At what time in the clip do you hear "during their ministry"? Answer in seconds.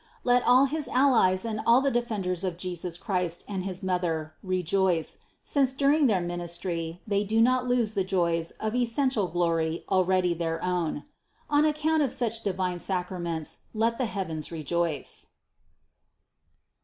5.75-7.03